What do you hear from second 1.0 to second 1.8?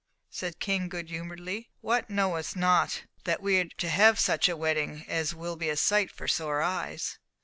humouredly.